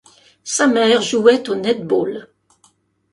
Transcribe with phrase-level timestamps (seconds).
[0.43, 2.27] Sa mère jouait au netball.